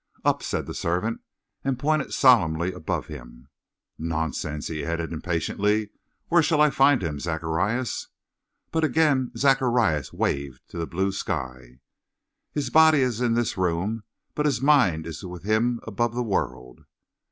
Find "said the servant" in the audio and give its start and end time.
0.41-1.21